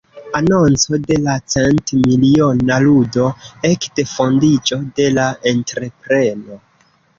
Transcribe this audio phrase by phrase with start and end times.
[0.37, 3.27] Anonco de la cent-miliona ludo
[3.71, 6.61] ekde fondiĝo de la entrepreno.